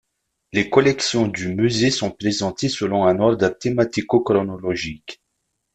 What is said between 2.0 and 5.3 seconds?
présentées selon un ordre thématico-chronologique.